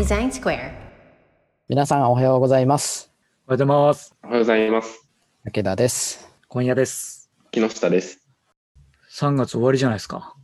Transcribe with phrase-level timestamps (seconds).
[0.00, 0.72] デザインスクエア。
[1.68, 3.12] 皆さんおはようございます。
[3.46, 4.14] おはようございます。
[4.22, 5.06] おはようございます。
[5.44, 6.26] 武田です。
[6.48, 7.30] 今夜です。
[7.50, 8.26] 木下です。
[9.10, 10.34] 3月終わりじゃないですか。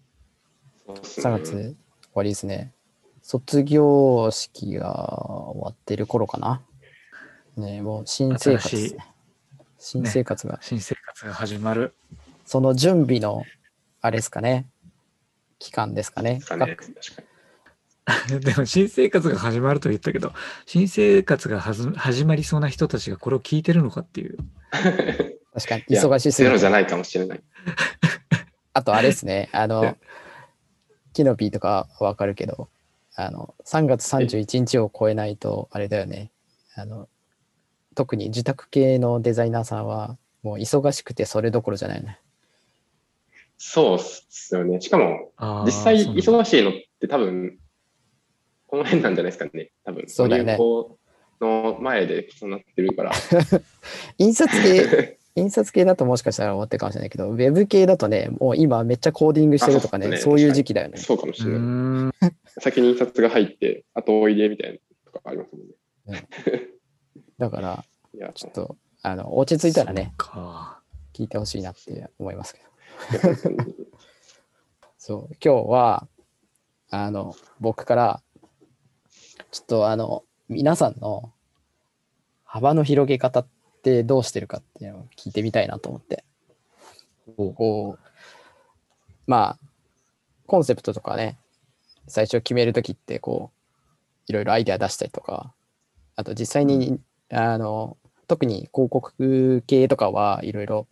[0.85, 1.77] そうですね3月終
[2.13, 2.75] わりですね。
[3.23, 6.61] 卒業式が終わってる頃かな。
[7.57, 9.07] ねもう新生活ね。
[9.79, 11.95] 新生活が、新生活が始まる。
[12.45, 13.43] その準備の、
[14.03, 14.69] あれですかね。
[15.59, 16.35] 期間ですかね。
[16.35, 16.77] ですかね。
[18.41, 20.33] でも新生活が始まると言ったけど、
[20.65, 24.37] 新生活がはず始まりそうな人たちがこれを聞いてるのかっていう。
[25.53, 26.67] 確かに忙しすぎるゼロじ。
[26.67, 27.43] ゃないかもしれない。
[28.75, 29.49] あとあれですね。
[29.53, 29.97] あの、
[31.15, 32.69] キノピーとかわかるけど、
[33.17, 36.31] あの、3月31日を超えないと、あれだよね。
[36.77, 37.09] あの、
[37.95, 42.21] 特に自宅系のデザイナーさんは、もう忙しくてそれどころじゃないよね。
[43.59, 44.81] そうっすよね。
[44.81, 45.33] しかも、
[45.65, 47.59] 実際忙しいのって多分、
[48.67, 49.71] この辺なんじゃないですかね。
[49.85, 50.59] 多分、そうだよね
[51.41, 53.13] の前でそうなってるから。
[54.19, 60.97] 印刷系、 印刷系だともしかしたら終わってるかもしれないけど、ウェブ系だとね、もう今めっちゃコーディングしてるとかね、あそうねそういう時期だよね。
[60.97, 62.33] そうかもしうれない。
[62.59, 64.79] 先に印刷が入って、後追いでみたいな
[65.13, 66.27] とかありますもんね。
[67.39, 70.15] だから、いや、ちょっと、あの、落ち着いたらね。
[71.13, 73.35] 聞いてほしいなって思いますけど。
[74.99, 76.09] そう、 今日は、
[76.91, 78.23] あの、僕から、
[79.51, 81.33] ちょっとあの、皆さんの
[82.45, 83.47] 幅の広げ方っ
[83.83, 86.25] てどうしてるかっていうのを聞いてみたいなと思って。
[87.37, 88.11] こう、
[89.27, 89.67] まあ、
[90.47, 91.39] コンセプトとかね、
[92.07, 93.57] 最初決めるときって、こう、
[94.29, 95.53] いろいろアイデア出したりとか、
[96.15, 97.01] あと実際に、
[97.31, 97.97] あの、
[98.29, 100.87] 特に広告系とかはいろいろ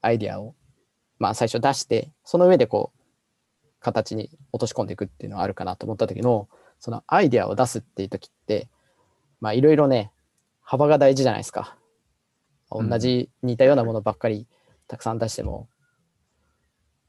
[0.00, 0.54] アイデアを、
[1.18, 2.98] まあ最初出して、その上でこう、
[3.80, 6.48] 形に落とし込んでいくっていうのはあるかなと思った時の、
[6.78, 8.68] そのアイデアを出すっていう時って、
[9.40, 10.10] まあいろいろね、
[10.62, 11.76] 幅が大事じゃないですか。
[12.70, 14.46] 同うんじ似たようなものばっかり
[14.86, 15.68] たくさん出しても、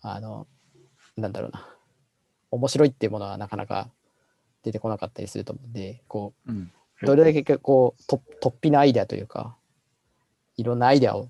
[0.02, 0.48] あの、
[1.18, 1.68] なんだろうな、
[2.52, 3.90] 面白いっていうものはなかなか
[4.64, 6.72] 出てこなかったりすると思うんで、こう、うん。
[7.02, 9.56] どれだけこう、と突飛なアイデアというか、
[10.58, 11.30] いろんなアイデアを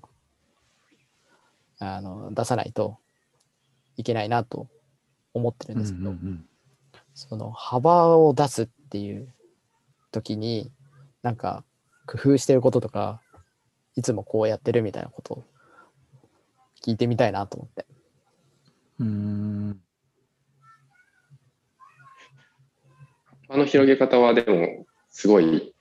[1.78, 2.98] あの出さないと
[3.96, 4.68] いけないなと
[5.32, 6.44] 思ってるんうんうですけど、ん
[7.28, 9.28] その幅を出すっていう
[10.10, 10.72] 時に、
[11.22, 11.64] なんか
[12.06, 13.20] 工夫してることとか、
[13.94, 15.44] いつもこうやってるみたいなことを
[16.82, 17.86] 聞いてみたいなと思って。
[19.00, 19.80] うん。
[23.50, 25.74] あの広げ方はでも、すごい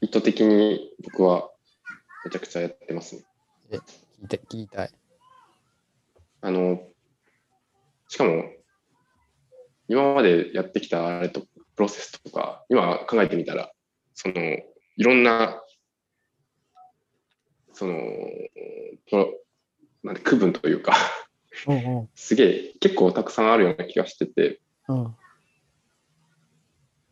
[0.00, 1.50] 意図的に僕は
[2.24, 3.22] めちゃくちゃやってますね。
[4.20, 4.90] 聞いて、聞きたい。
[6.42, 6.80] あの、
[8.06, 8.44] しかも、
[9.90, 11.40] 今までやってきたあれと、
[11.74, 13.72] プロセスとか、今考えてみたら、
[14.14, 15.60] その、いろんな、
[17.72, 17.94] その、
[19.08, 19.34] プロ
[20.04, 20.94] なんて区分というか、
[21.66, 25.04] うんすげえ、結構たくさんあるような気がしてて、うん。
[25.06, 25.16] うん。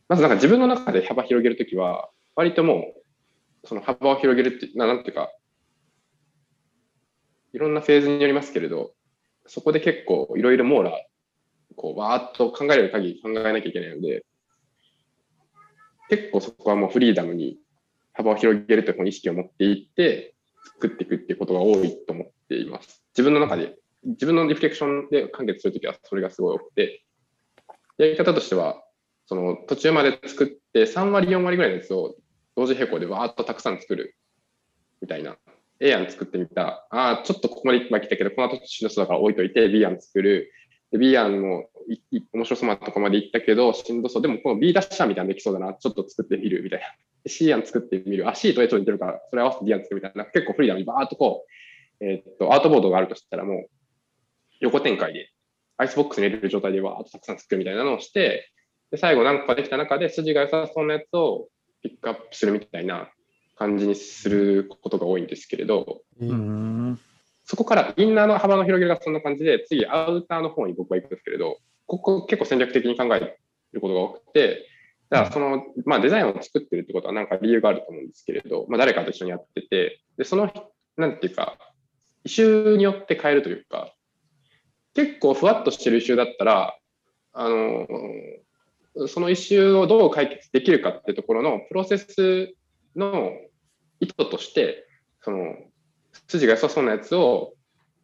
[0.09, 2.95] まずなんか自分の中で幅広げるときは、割とも
[3.65, 5.33] う、その幅を広げるって、ななんていうか、
[7.53, 8.93] いろんなフェーズによりますけれど、
[9.47, 10.93] そこで結構いろいろ網羅、
[11.77, 14.25] こう、わーっと考える限り考えなきゃいけないので、
[16.09, 17.59] 結構そこはもうフリーダムに
[18.15, 20.35] 幅を広げるという意識を持っていって、
[20.81, 23.03] 作っていくっていうことが多いと思っています。
[23.13, 27.05] 自分の中で、自分のリフレクションで完結するときはそれがすごい多くて、
[27.99, 28.83] やり方としては、
[29.27, 32.17] その途中まで作って3割、4割ぐらいのやつを
[32.57, 34.17] 同時並行でわーっとたくさん作る
[35.01, 35.37] みたいな。
[35.81, 36.89] A 案作ってみた。
[36.91, 40.51] ああ、ちょっとここまで来たけど、この後しんどそうだから置いといて B 案作る。
[40.91, 44.23] で B 案もいい面白そうなとこまで行ったけど、しんどそう。
[44.23, 45.75] でもこの B ダッシャーみたいなできそうだな。
[45.75, 46.87] ちょっと作ってみるみたいな。
[47.27, 48.29] C 案作ってみる。
[48.29, 50.25] あ、C と A と似てるから、それ合わせて D 案作るみたいな。
[50.27, 51.45] 結構フリーダムにバーっとこ
[52.01, 53.69] う、えーっと、アートボードがあるとしたらもう
[54.61, 55.31] 横展開で、
[55.77, 58.51] アイスボックスに入れる状態でわーっとたくさん作るみたいなのをして、
[58.91, 61.49] で、最後何個かできた中で筋が良さそうなやつを
[61.83, 63.11] ピックアップするみたいな
[63.57, 66.99] 感じにすることが多いんですけれど、うん。
[67.49, 71.57] そこからインナーの幅の広げがそんな感じで、次アウターの方に僕は行くんですけれど、
[71.87, 73.39] ここ結構戦略的に考え
[73.73, 74.69] ることが多くて、
[75.09, 80.53] だからその、まあデザインを作ってるってことはなんか理由があると思うんですけれど、まあ誰かと一緒にやってて、で、その、
[80.99, 81.57] なんていうか、
[82.25, 83.95] イシューによって変えるというか、
[84.93, 86.77] 結構ふわっとしてるイシューだったら、
[87.33, 87.87] あの、
[89.07, 92.53] そのイシューをどう解決できるかってところのプロセス
[92.95, 93.33] の
[94.01, 94.87] 意図として、
[95.23, 95.55] その、
[96.27, 97.55] 筋が良さそうなやつを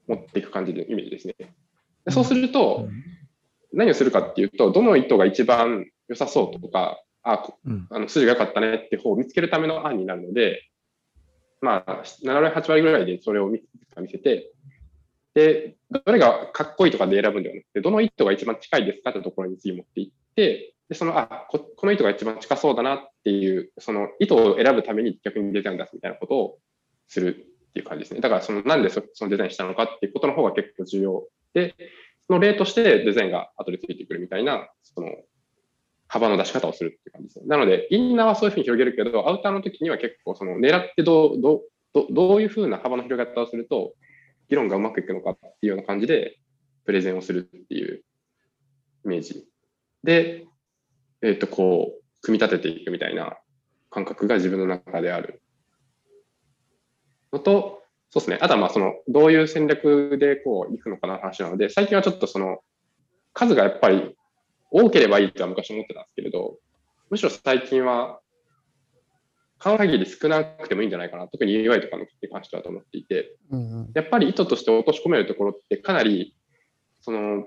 [0.07, 1.35] 持っていく感じでイメージですね。
[2.05, 2.89] でそうすると、
[3.73, 7.43] 何をするかっていうと、どの糸が一番良さそうとか、あ。
[7.91, 10.69] あの筋が良かったねって方を見つけるための案になるので、
[11.61, 13.63] まあ、7割、8割ぐらいでそれを見
[13.97, 14.53] 見せて、
[15.35, 26.59] で、どれがかっこいいとかで選ぶんではなくて、どの糸が一番近いですかってところに次持っていって、で、その、あ、ここの糸が一番近そうだなっていう、その糸を選ぶために逆にデザインを出すみたいなことを
[27.09, 28.21] するっていう感じですね。
[28.21, 31.75] だから、その、なんでそのデザインしたのかっていうことの方が結構重要で、
[32.27, 35.09] その例としてデザインが後でついてくるみたいな、その、
[36.07, 37.47] 幅の出し方をするっていう感じですね。
[37.47, 43.95] なので、インナーはそういうふうに広げるけど、アウターの時には結構、その、狙ってどう、どう、どういうふうな幅の広げ方をすると、
[44.49, 46.39] 議論がうまくいくのかっていうような感じで、
[46.85, 48.05] プレゼンをするっていう
[49.07, 49.45] イメージ。
[50.05, 50.47] で、
[51.23, 53.39] えっ、と、こう、組み立てていくみたいな
[53.91, 55.43] 感覚が自分の中である
[57.35, 58.39] のと、そうですね。
[58.41, 62.59] あとは、まあ、その、どういう戦略でこう、いくのかな話なので、最近はちょっとその、
[63.33, 64.17] 数がやっぱり
[64.71, 66.59] 多ければいいとは昔思ってたんですけれど、
[67.11, 68.21] むしろ最近は、
[69.59, 71.27] 可能限り少なくてもいいんじゃないかな。
[71.27, 73.91] 特に UI とかのに関してはと思っていて、うんうん。
[73.95, 76.37] やっぱり意図として落とし込めるところってかなり、
[77.01, 77.47] その、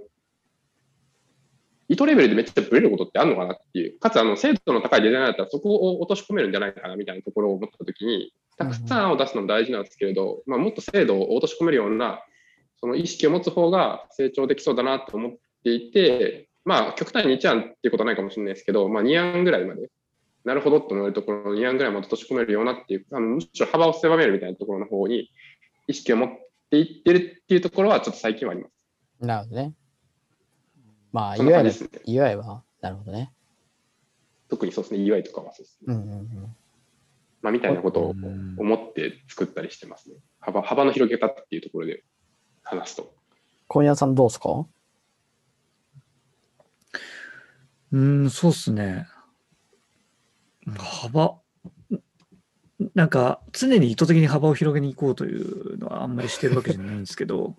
[1.98, 12.22] 意図レベルでめっちゃブレることってあるのかなっていう、かつあの精度の高いデザイナーだったらそこを落とし込めるんじゃないかなみたいなところを思ったときに、たくさんを出すのも大事なんですけれど、まあ、もっと精度を落とし込めるような、
[12.80, 15.32] その意識を持つ方が成長できそうだなと思っ
[15.64, 19.90] ていて、まあ、極端に1案っていうことはないかもしれないですけど、まあ、2案ぐらいまで、
[20.44, 25.32] なるほどと思えるところの2案ぐらいまで落とし込めるようなっていう、あのむしろ幅を狭めるみたいなところの方に
[25.88, 26.30] 意識を持っ
[26.70, 28.74] ていってるっていうところはちょっと最近はあります。
[29.20, 29.74] なるほどね。
[31.18, 33.34] まあ、UI だ感じですね UI は、なるほどね。
[34.50, 35.96] 特にそうですね、UI とかはそうですね。
[35.96, 36.56] うんうんうん。
[37.42, 40.16] まあ、みたいなことをうん思って作ったりしてますね。
[40.40, 42.04] 幅幅の広げ方っていうところで
[42.64, 43.14] 話すと。
[43.68, 44.66] 今夜さんどうですか？
[47.92, 49.08] うん、そうっすね。
[50.78, 51.40] 幅、
[52.94, 57.56] なんか常に意図的に幅を広げに行こうというのはあんまりしてるわけじゃないんですけど、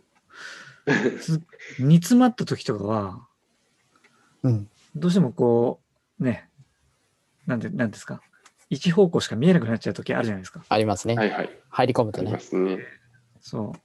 [1.20, 1.40] つ
[1.78, 3.27] 煮詰まった時とかは、
[4.42, 4.68] うん。
[4.94, 5.80] どうしてもこ
[6.20, 6.48] う、ね、
[7.46, 8.20] なんで、なんですか、
[8.70, 10.64] 一方向しか見えなくなっちゃう時あるじゃないですか。
[10.68, 11.14] ありますね。
[11.14, 11.50] はいはい。
[11.70, 12.38] 入り込むとねね。
[13.40, 13.80] そう。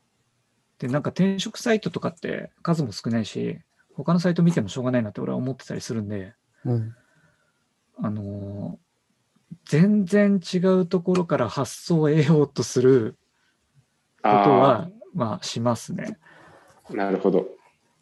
[0.80, 3.60] で、なんか転職サイトとかって数も少ないし、
[3.96, 6.34] 他のサイト見てもしょうがないなって俺は思ってたりするんで、
[6.66, 6.96] うん。
[7.98, 8.84] あのー
[9.66, 13.18] 全然違うところから発想を得ようとする
[14.18, 16.18] ことはあ、まあしますね。
[16.90, 17.48] あ、なるほど。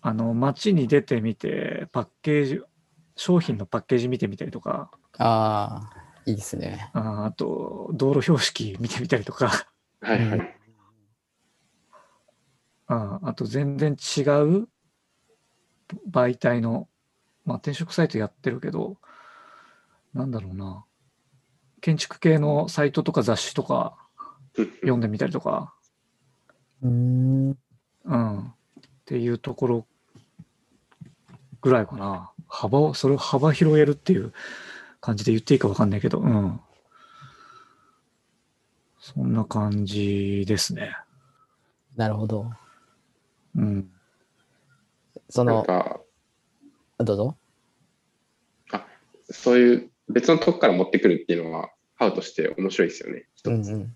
[0.02, 2.62] あの、街に出てみて、パッケージ、
[3.16, 6.90] 商品のパッケージ見てみたりとか、ああ、いいですね。
[6.94, 9.68] ああと、道路標識見てみたりとか、
[10.02, 10.40] はいはい。
[10.40, 10.48] うん
[12.88, 14.68] ああと全然違う
[16.10, 16.90] 媒体の、
[17.46, 18.98] まあ転職サイトやってるけど、
[20.14, 20.84] なんだろうな、
[21.80, 23.96] 建築系のサイトとか雑誌とか
[24.82, 25.74] 読んでみたりとか、
[26.82, 27.58] うーん。
[28.04, 28.40] うん。
[28.48, 28.52] っ
[29.06, 29.88] ていうところ
[31.62, 32.32] ぐらいかな。
[32.48, 34.34] 幅を、それを幅広げるっていう
[35.00, 36.60] 感じで言っていいかわかんないけど、うん。
[39.00, 40.96] そんな感じですね。
[41.96, 42.52] なるほど。
[43.56, 43.90] うん。
[45.30, 46.02] その、なんか、
[47.00, 47.38] どうぞ。
[49.30, 53.26] そういう別のとこから持ってくるっていうのは、ハウとして面白いですよね。
[53.36, 53.96] 一つうんうん。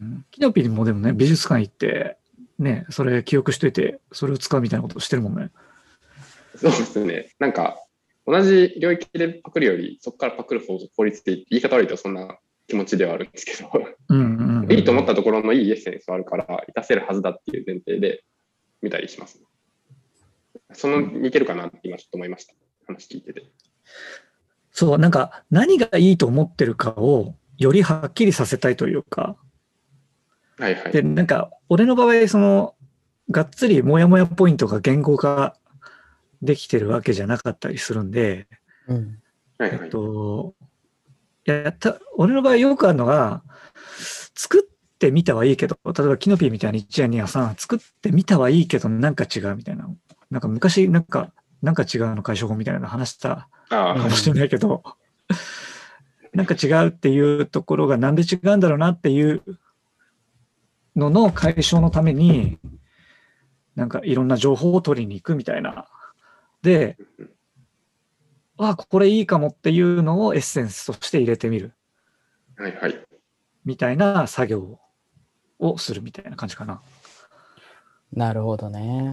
[0.00, 2.18] うんキノピーもでもね、美術館行って、
[2.58, 5.50] ね、それ記憶しといて、それを使うみたいなことしてるもんね。
[6.56, 7.30] そうですね。
[7.38, 7.76] なんか、
[8.26, 11.46] 同じ領域でパクるより、そこからパクる方が効率的。
[11.50, 13.70] 言い方悪いとそんな気持ちではあるんですけど、
[14.08, 14.72] うんうん、うん。
[14.72, 18.24] いいと思ったところのいいエッセンスはあるから、活かせるはずだっていう前提で
[18.82, 19.40] 見たりします、
[20.72, 22.54] その似てるかなって今ちょっと思いました。
[22.86, 23.44] 話聞いてて。
[24.72, 29.36] そう、なんか何がいいと思ってるかをよりはっきりさせたいというか、
[30.58, 30.92] はいはい。
[30.92, 32.74] で、なんか俺の場合、その、
[33.30, 35.56] がっつりモヤモヤポイントが言語化
[36.46, 38.48] できてるわけじゃなかったりするんで、
[38.88, 39.18] うん。
[39.58, 39.90] はいはいえっ。
[39.90, 40.54] と、
[41.46, 43.42] いやった、俺の場合よくあるのが、
[44.34, 49.88] 作ってみたはいいけど、例えばキノピーみたいに一夜にはさ、作ってみたはいいけど、なんか違うみたいな。
[50.30, 54.82] なんか昔、なんか、なんか違うの解消法みたいなの話したかもしれないけど、
[56.34, 59.42] なんか違うっていうところがなんで違うんだろうなっていう
[60.94, 62.58] のの解消のために、
[63.74, 65.86] なんかいろんな情報を取りに行くみたいな。
[66.66, 66.96] で、
[68.58, 71.74] あ、これいいかもっていうのをエッセンスとして入れてみる
[72.56, 73.06] はいはい。
[73.64, 74.80] みたいな作業
[75.60, 76.82] をするみたいな感じかな。
[78.12, 79.12] なるほどね。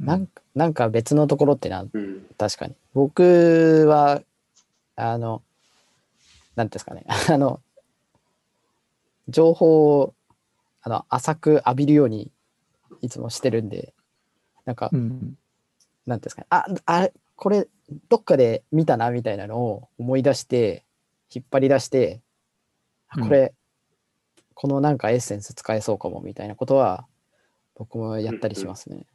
[0.00, 2.26] なんかなんか別のところってな、うん。
[2.38, 2.74] 確かに。
[2.94, 4.22] 僕は、
[4.96, 5.42] あの、
[6.56, 7.60] なんていうんですかね、 あの、
[9.28, 10.14] 情報を
[10.80, 12.30] あの浅く浴びるように
[13.02, 13.92] いつもしてるんで、
[14.64, 15.36] なんか、うん。
[16.06, 17.68] なんていうんですかね、あ、あれ、これ、
[18.08, 20.84] どっかで見たなみたいなのを思い出して、
[21.34, 22.22] 引っ張り出して、
[23.08, 23.54] あうんこれ、
[24.54, 27.06] このなんかエッセンス使えそうかもみたいなことは、
[27.74, 29.06] 僕もやったりしますね。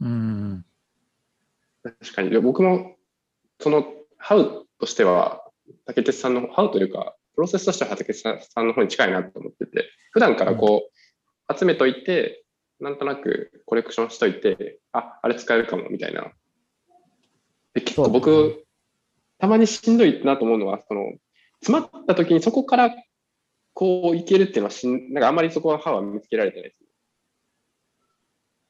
[0.00, 0.64] うん。
[1.82, 2.30] 確かに。
[2.30, 2.96] で僕も、
[3.60, 3.84] その、
[4.18, 5.44] ハウとしては、
[5.84, 10.88] 竹鉄さんの、ハウというか、プロセスとしては竹鉄さんの方に近いなと思ってて、普段からこ
[11.48, 12.44] う、集めといて、
[12.80, 16.32] なんとなくコレクションしといて、あ、あれ使えるかも、みたいな。
[17.74, 18.64] で結構僕、
[19.38, 21.12] たまにしんどいなと思うのは、その、
[21.60, 22.94] 詰まった時にそこから、
[23.74, 26.82] こういけるっていうのはしん、なんかあんまりそこは歯は見つけられてないです。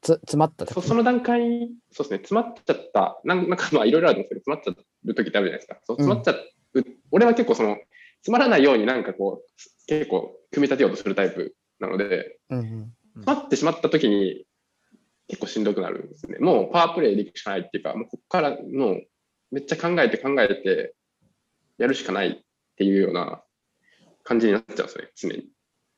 [0.02, 0.74] つ詰まった時？
[0.74, 5.78] そその段階、そうですね、詰まっちゃった、なんなんかまあいろいろあるんですけど、詰まっちゃう時ってあるじゃないですか。
[5.84, 6.44] そう詰まっちゃう、
[7.12, 7.76] 俺は結構その、
[8.22, 14.44] 詰まらないようになんかこう、結構組み立てようとするタイプなので、うんうん詰まってしまった時に
[15.28, 16.38] 結構しんどくなるんですね。
[16.38, 19.02] もうパワープレイでいくしかないっていうか、もうここからもう
[19.50, 20.94] めっちゃ考えて考えて
[21.78, 22.44] やるしかないっ
[22.76, 23.42] ていうような
[24.22, 25.48] 感じになっちゃうんですね、常に。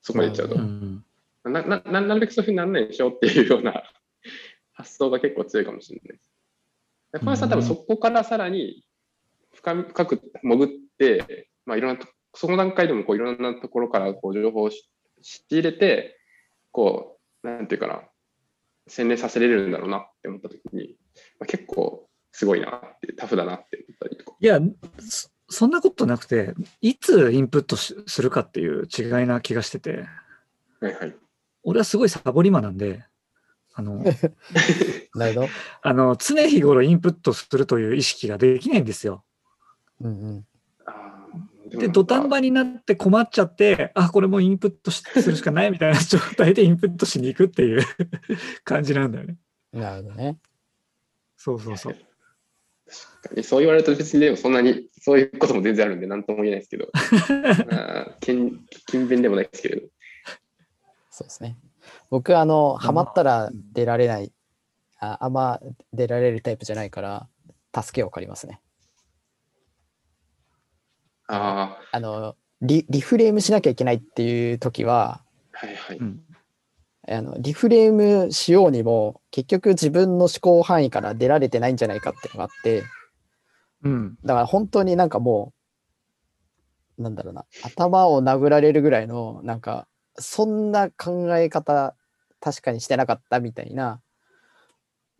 [0.03, 0.55] そこまでいっちゃうと。
[0.55, 1.05] うん。
[1.45, 3.83] ななななるべくそういうふうにならないようにしようっていうような
[4.73, 6.33] 発想が結構強いかもしれないです。
[7.13, 8.85] で小林さん多分そこからさらに
[9.53, 14.89] 深み深く潜って、まあ、いろんなとその段階でもこういろんなところからこう情報をし
[15.23, 16.18] 仕入れて
[16.73, 18.03] こうなんていうかな
[18.89, 20.97] 洗練させれるんだろうなって思った時に、
[21.39, 24.37] まあ、結構すごいなってタフだなって思ったりとか。
[24.41, 24.61] いや、
[25.01, 30.05] そそんなことなくて、いつインプットしするかっていう違いな気がしてて、
[30.81, 31.17] はいはい。
[31.63, 33.05] 俺はすごいサボり魔なんで、
[33.75, 34.05] あの、
[35.15, 35.49] なるほど。
[35.83, 39.25] あの常日頃インプットするという意識ができないんですよ。
[40.01, 40.47] うんうん。
[41.69, 47.83] で、土壇場になって困っちゃって、あ、これもうインプットしするしかないみたいな状態でインプットしに行くっていう
[48.65, 49.37] 感じなんだよね。
[49.73, 50.39] なるほどね。
[51.37, 51.97] そうそうそう。
[53.23, 56.89] 確かにそう言われると別にでもそんなにそういうことも全然あるんで何とも言えないですけど、
[58.21, 59.89] 勤勉でもないですけれど。
[61.11, 61.57] そうですね。
[62.11, 64.33] 僕、あの、ハマったら出られない、
[65.01, 65.61] ああんま
[65.93, 67.29] 出られるタイプじゃないから、
[67.75, 68.61] 助けを借りますね。
[71.29, 75.99] ああの、リリフレームしなきゃいけないっていう時は、あ、はいはい。
[75.99, 76.21] うん
[77.11, 82.85] あのリフレームしようにも、結局自分の思考範囲から出られてないんじゃないかっていうのがあって、
[83.83, 84.19] うん。
[84.25, 85.55] だから本当になんかも
[86.99, 91.97] う、なんだろうな、頭を殴られるぐらいの、なんか、そんな考え方、
[92.41, 94.03] 確かにしてなかったみたいな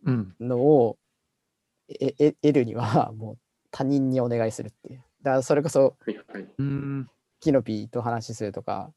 [0.05, 0.35] うん。
[0.39, 0.97] のを
[1.87, 3.37] ええ得るには、もう
[3.71, 5.03] 他人にお願いするっていう。
[5.23, 6.47] だからそれこそ、はいはい。
[6.57, 7.07] うん。
[7.39, 8.91] キノピーと話するとか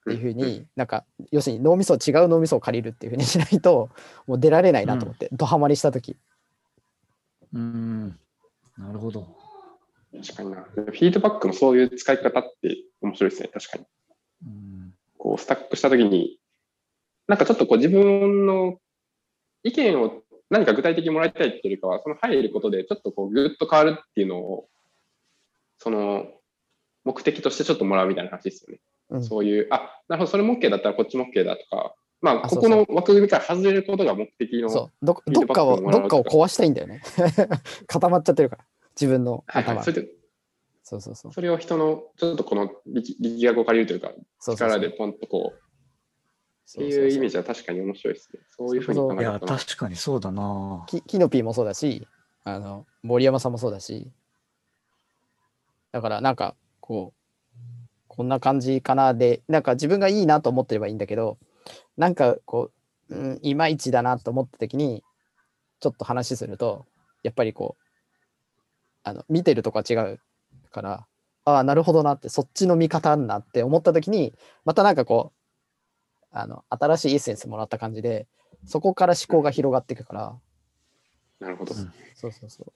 [0.00, 3.90] っていうふううんに、なんか、要するに脳みそ、違う脳みそを借りるっていうふうにしないと、
[4.26, 6.16] もう出られないなと思って、ドハマりした時
[7.52, 8.18] うん。
[8.78, 9.36] なるほど。
[10.12, 10.62] 確かにな。
[10.62, 13.48] フィードバックのそういう使い方って面白いですね。
[13.52, 13.84] 確かに。
[14.46, 14.94] うん。
[15.18, 16.38] こう、スタックしたときに、
[17.28, 18.80] なんかちょっとこう自分の
[19.62, 24.68] 意見を何か具体的にもらいたいっていうよりかは、その入ることでちょっとこうぐっと変わるっていうのを、
[25.80, 26.26] その
[27.04, 28.80] 目的としてちょっともらうみたいな話ですよね。
[29.08, 29.24] うん。
[29.24, 35.04] そういう、あ、なるほど、それも OK だったらこっちも OK だとか、まあ、あここの枠組みから外れることが目的の、そう。
[35.04, 37.02] どっかをどっかを壊したいんだよね。
[37.88, 38.64] 固まっちゃってるから。
[38.94, 40.08] 自分の頭はいはい、それで
[40.82, 41.32] そうそうそう。
[41.32, 44.12] それを人のちょっとこの力力学を借りるというか、
[44.52, 45.60] 力でポンとこう、って
[46.66, 46.92] そうそう。
[46.92, 48.40] そういうイメージは確かに面白いですね。
[48.50, 50.84] そういうふうに考いや、えたら確かにそうだな。
[50.88, 52.06] キキノピーもそうだし
[52.44, 54.10] あの森山さんもそうだし
[55.92, 57.20] だからなんかこう
[58.08, 61.38] こんな感じかなでなんか自分がいいなと思ってればいいんだけど
[61.96, 62.70] なんかこ
[63.08, 65.02] う、うん、いまいちだなと思った時に
[65.80, 66.86] ちょっと話すると
[67.22, 67.84] やっぱりこう
[69.04, 70.20] あの見てるとこは違う
[70.70, 71.06] から
[71.44, 78.26] ああなるほどなってそっちの見方になって思った時にまたなんかこうあの新しいエッセンスもらった感じで
[78.66, 80.34] そこから思考が広がっていくから。
[81.40, 81.74] なるほど。
[81.74, 81.92] うん。
[82.14, 82.72] そうそうそう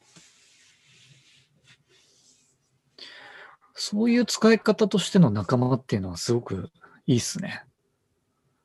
[3.75, 6.71] そういう使い方としての仲間っていうのはすごく
[7.07, 7.65] いいっすね。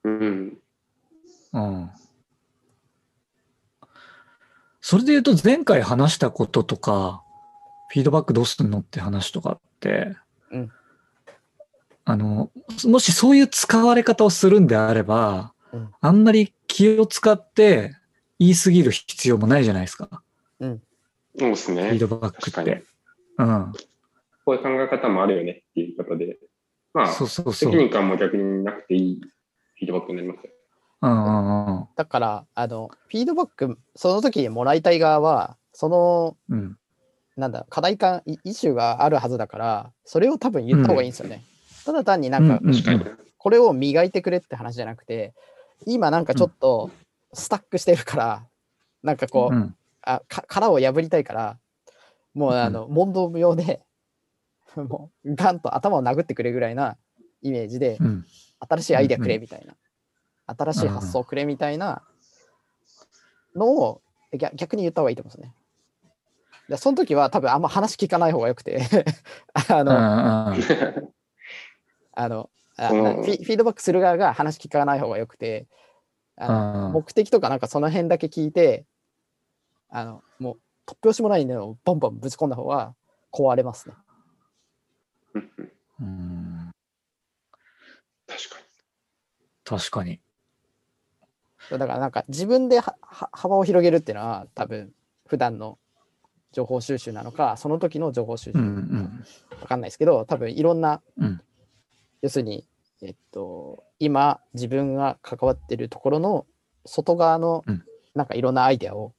[0.03, 0.57] うん。
[1.53, 1.89] うん。
[4.81, 7.23] それで言うと前回話したこととか、
[7.89, 10.15] フィードバックどうすんのって話とかって、
[10.51, 10.71] うん
[12.05, 12.49] あの、
[12.85, 17.95] もしそういう使われ方をするんであれば、うんあんまり気を使って
[18.39, 20.23] 言い過ぎる必要もないじゃないですか。
[20.59, 20.81] うん。
[21.37, 21.83] そうですね。
[21.83, 22.83] フィードバックって。
[23.37, 23.73] うん。
[24.49, 26.39] こういう考え方もあるよねっていう言い方で、
[26.91, 27.53] まあ、そうそうそう。
[27.71, 30.51] 責任感も逆になくていいフィードバックになりますよ。
[31.01, 36.77] うんうんうんだから、あの、フィードバック、その時にもらいたい側は、その、うん。
[37.37, 41.43] なんだ、課題感、イイシューがあるはずだから、それを多分言った方がいいんですよね。
[41.85, 43.17] ただ単になんか、うんうん。
[43.37, 45.33] これを磨いてくれって話じゃなくて、
[45.85, 46.89] 今なんかちょっと
[47.33, 48.47] スタックしてるから、
[49.03, 51.59] なんかこう、うんあか殻を破りたいから、
[52.33, 53.81] もうあの、問答無用で、
[54.87, 56.97] もうガンと頭を殴ってくれぐらいな
[57.41, 58.25] イメージで、うん。
[58.59, 59.75] 新しいアイデアくれみたいな、
[60.45, 62.03] 新しい発想くれみたいな
[63.55, 64.01] のを
[64.37, 65.55] 逆逆に言った方がいいと思うんですね。
[66.67, 68.81] でその時は多分あんま話聞かない方がよくて。
[69.69, 71.13] あの、うんうん
[72.11, 75.67] あのフィードバックする側が話聞かない方がよくて
[76.37, 78.85] あのうん目的とかなんかその辺だけ聞いて
[79.89, 82.93] あのもう突拍子もないのをボンボンぶち込んだ方が
[83.31, 83.95] 壊れますね。
[85.35, 86.71] うん。
[88.27, 88.65] 確かに。
[89.63, 90.19] 確かに。
[91.69, 94.91] だからなんか自分で幅を広げるっていうのは多分
[95.27, 95.77] 普段の
[96.51, 99.25] 情報収集なのかその時の情報収集うんうなのかん。
[99.61, 101.41] わかんないですけど多分いろんなうん。
[102.21, 102.67] 要するに、
[103.01, 106.45] えっと、今自分が関わってるところの
[106.85, 107.83] 外側のうん。
[108.15, 109.13] なんかいろんなアイデアを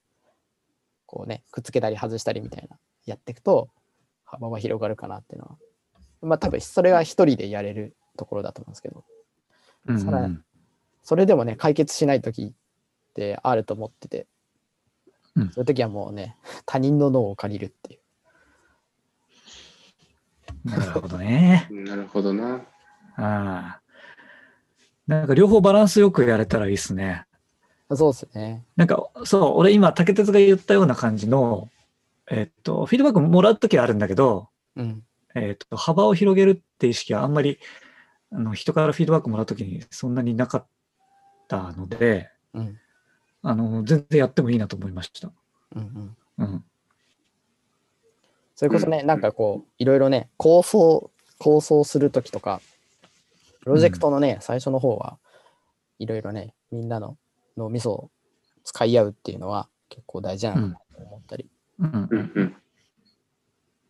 [1.07, 2.77] こうねくっつけたり外したりみたいな
[3.07, 3.71] やっていくと
[4.25, 5.57] 幅は広がるかなっていうのは
[6.23, 9.05] まあ多分それは一人でやれるところだと思うんですけど
[9.87, 10.39] うんうんさらに
[11.03, 14.27] それでもね解決しない時ってあると思ってて、
[15.37, 16.37] うんそういう時はもうね
[16.67, 18.01] 他人の脳を借りるっていう
[20.65, 21.69] なるほどね。
[21.71, 22.57] なるほどな。
[22.57, 22.61] あ
[23.17, 23.81] あ。
[25.07, 27.25] なんか両方バランスよくやれたらいいですね。
[27.93, 31.69] そうですねなんか、そう、俺今、竹鉄が言ったような感じの、
[32.31, 35.03] えっと、フィードバックもらうときはあるんだけど、うん
[35.35, 37.59] えっと、幅を広げるって意識はあんまり、
[38.33, 40.67] あの、人からフィードバックもらうときにそんなになかっ
[41.49, 42.79] たので、うん
[43.43, 45.33] あの、全然やってもいいなと思いました。
[45.75, 46.65] うんうんうん。
[48.55, 52.61] それこそね、なんかこう、いろいろね、構想、構想するときとか、
[53.63, 55.19] プロジェクトのね、最初の方は、
[55.99, 57.17] いろいろね、みんなの
[57.57, 58.11] 脳みそを
[58.65, 62.17] 使い合うっていうのは結構大事なのかなと思ったりうんう。
[62.17, 62.57] んうん。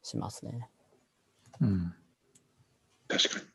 [0.03, 0.68] しますね。
[1.61, 1.94] うん。
[3.09, 3.46] 確かに。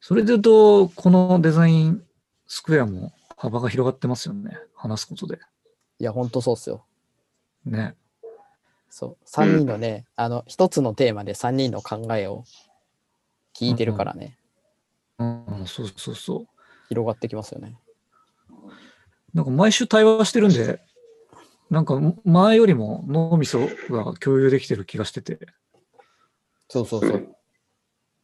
[0.00, 2.02] それで言うと、このデザイン
[2.46, 4.58] スクエアも幅が広がってますよね。
[4.74, 5.38] 話すことで。
[5.98, 6.84] いや、ほんとそうっすよ。
[7.64, 7.94] ね。
[8.90, 9.24] そう。
[9.26, 12.44] 3人のね、あの、一つのテーマで3人の考えを
[13.54, 14.36] 聞いてるからね、
[15.18, 16.46] うん、そうそうそう。
[16.88, 17.76] 広がってきますよね。
[19.34, 20.80] なんか毎週対話してるんで、
[21.72, 25.38] なんか前よりも脳みそが共有できてる気がしてて。
[26.68, 27.34] そうそうそう。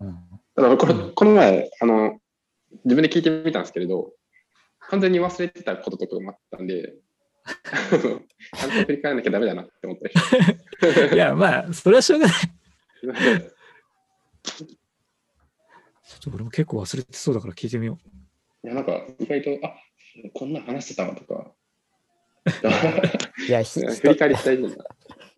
[0.01, 0.19] うん。
[0.55, 2.19] ただこれうんこの前、あの、
[2.85, 4.13] 自分で聞いてみたんですけれど、
[4.81, 6.93] 完全に忘れてたこととかもあったんで、
[7.43, 12.37] ちゃんと振り返らなきゃダメだなって思った いや、まあ、それはしょうがない。
[14.45, 14.67] ちょ
[16.19, 17.99] っと俺も結構忘れてそうだから聞いてみよ
[18.63, 19.75] いや、なんか意外と、あ
[20.35, 21.55] こんなん話してたわとか、
[23.49, 24.85] いや、ひ振り返り大事だ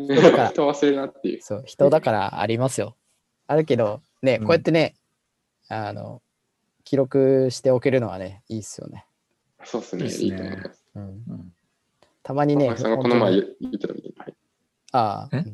[0.07, 0.49] だからな。
[0.51, 1.43] 人忘れるなっていう。
[1.43, 2.97] そう、人だからありますよ。
[3.47, 4.95] あるけど、ね、うんこうやってね、
[5.69, 6.23] あの、
[6.85, 9.07] 記録しておけるのはね、いいっすよね。
[9.65, 10.85] そうですね、いいっすねいいと思います。
[10.95, 11.07] うん、う。
[11.07, 11.53] うん。
[12.23, 14.35] たまにね、さんがこの前言ってたみたいに、はい、
[14.93, 15.45] ああ、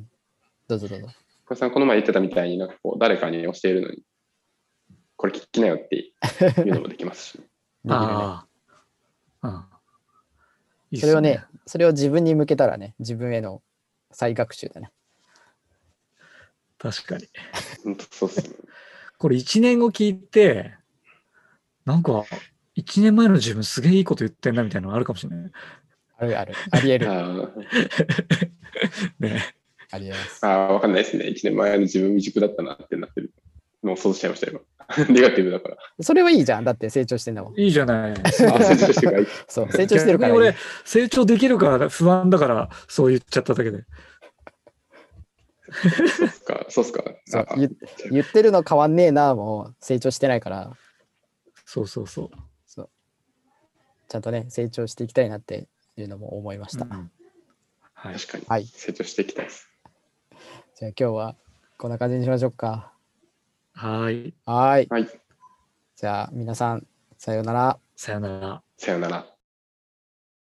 [0.68, 1.06] どうぞどうぞ。
[1.06, 4.02] 小林さんがこの前言ってたみたいに、なんかこう、誰かに教えるのに、
[5.16, 6.12] これ聞きなよってい
[6.70, 7.44] うのもできますし、ね
[7.88, 8.46] あ
[9.42, 9.75] あ。
[10.96, 10.96] うん。
[10.96, 13.62] いいっすそれをね、それを自分に向けたらね、自分への
[14.10, 14.90] 再学習だね。
[16.78, 17.26] 確かに。
[17.84, 18.56] 本当そうっすね。
[19.18, 20.74] これ1年後聞いて、
[21.84, 22.24] なんか、
[22.76, 25.50] 1年前の自分すげえいいこと言ってんなみたいなのあるかもしれない。
[26.18, 26.54] あるある。
[26.70, 27.08] ありえる。
[29.18, 29.54] ね。
[29.90, 30.44] ありえます。
[30.44, 31.26] あー、わかんないですね。
[31.26, 33.32] 1年前の自分未熟だったなってなってる
[33.82, 34.52] のを想像しちゃいましたよ。
[34.52, 34.60] 今
[35.08, 35.76] ネガティブだから。
[36.00, 36.64] それはいいじゃん。
[36.64, 37.60] だって成長してんだもん。
[37.60, 38.12] いいじゃない。
[38.22, 43.84] あ成長してるからいいそう、成長してるから俺、成長できるか不安だから、そう言っちゃっただけで。
[46.16, 46.66] そうっすか。
[46.68, 47.04] そうっすか。
[47.06, 47.70] あそう言
[48.10, 50.72] 言ってるの変わんねえな、もう成長してないから、
[51.64, 52.30] そうそうそう。
[52.64, 52.90] そう。
[54.08, 56.84] ちゃんとね、成長していきたいなっていうのも思いました。
[56.84, 57.10] うん
[57.96, 58.14] はい。
[58.14, 58.44] 確かに。
[58.46, 58.66] はい。
[58.66, 59.68] 成長していきたいです。
[60.78, 61.34] じゃあ今日は
[61.78, 62.92] こんな感じにしましょうか。
[63.76, 64.32] はい。
[64.46, 64.86] はーい。
[64.88, 65.08] はい。
[65.96, 66.86] じゃあ皆さん、
[67.18, 67.78] さようなら。
[67.94, 68.62] さよなら。
[68.78, 69.35] さよなら。